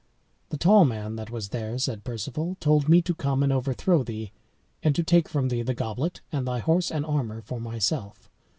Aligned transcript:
"The 0.49 0.57
tall 0.57 0.83
man 0.83 1.15
that 1.17 1.29
was 1.29 1.49
there," 1.49 1.77
said 1.77 2.03
Perceval, 2.03 2.57
"told 2.59 2.89
me 2.89 3.03
to 3.03 3.13
come 3.13 3.43
and 3.43 3.53
overthrow 3.53 4.01
thee, 4.01 4.31
and 4.81 4.95
to 4.95 5.03
take 5.03 5.29
from 5.29 5.49
thee 5.49 5.61
the 5.61 5.75
goblet 5.75 6.21
and 6.31 6.47
thy 6.47 6.57
horse 6.57 6.89
and 6.89 7.05
armor 7.05 7.39
for 7.39 7.59
myself." 7.61 8.27